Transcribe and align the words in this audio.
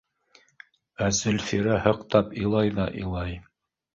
Ә 1.07 1.09
Зөлфирә 1.17 1.77
һыҡтап 1.83 2.33
илай 2.45 2.75
ҙа 2.79 2.89
илай. 3.05 3.37